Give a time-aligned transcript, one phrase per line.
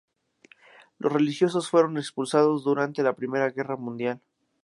[0.97, 4.19] Los religiosos fueron expulsados durante la Primera Guerra Mundial.